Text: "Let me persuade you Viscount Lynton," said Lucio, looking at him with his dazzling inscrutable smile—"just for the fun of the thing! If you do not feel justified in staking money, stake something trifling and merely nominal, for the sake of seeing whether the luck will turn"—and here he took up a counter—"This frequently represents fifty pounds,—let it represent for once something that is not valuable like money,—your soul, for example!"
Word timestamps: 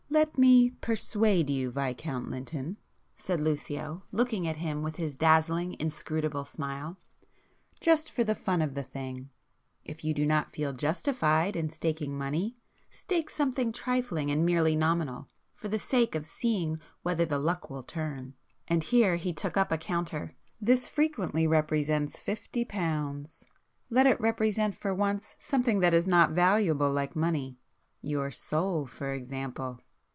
"Let 0.13 0.37
me 0.37 0.71
persuade 0.71 1.49
you 1.49 1.71
Viscount 1.71 2.29
Lynton," 2.29 2.75
said 3.15 3.39
Lucio, 3.39 4.03
looking 4.11 4.45
at 4.45 4.57
him 4.57 4.81
with 4.83 4.97
his 4.97 5.15
dazzling 5.15 5.75
inscrutable 5.79 6.43
smile—"just 6.43 8.11
for 8.11 8.25
the 8.25 8.35
fun 8.35 8.61
of 8.61 8.73
the 8.73 8.83
thing! 8.83 9.29
If 9.85 10.03
you 10.03 10.13
do 10.13 10.25
not 10.25 10.51
feel 10.51 10.73
justified 10.73 11.55
in 11.55 11.69
staking 11.69 12.17
money, 12.17 12.57
stake 12.89 13.29
something 13.29 13.71
trifling 13.71 14.29
and 14.29 14.45
merely 14.45 14.75
nominal, 14.75 15.29
for 15.55 15.69
the 15.69 15.79
sake 15.79 16.13
of 16.13 16.25
seeing 16.25 16.81
whether 17.03 17.23
the 17.23 17.39
luck 17.39 17.69
will 17.69 17.81
turn"—and 17.81 18.83
here 18.83 19.15
he 19.15 19.31
took 19.31 19.55
up 19.55 19.71
a 19.71 19.77
counter—"This 19.77 20.89
frequently 20.89 21.47
represents 21.47 22.19
fifty 22.19 22.65
pounds,—let 22.65 24.05
it 24.07 24.19
represent 24.19 24.77
for 24.77 24.93
once 24.93 25.37
something 25.39 25.79
that 25.79 25.93
is 25.93 26.05
not 26.05 26.31
valuable 26.31 26.91
like 26.91 27.15
money,—your 27.15 28.29
soul, 28.31 28.85
for 28.85 29.13
example!" 29.13 29.79